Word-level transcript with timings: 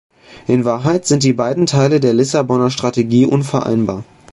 In 0.47 0.65
Wahrheit 0.65 1.05
sind 1.05 1.21
die 1.21 1.31
beiden 1.33 1.67
Teile 1.67 1.99
der 1.99 2.15
Lissabonner 2.15 2.71
Strategie 2.71 3.27
unvereinbar. 3.27 4.03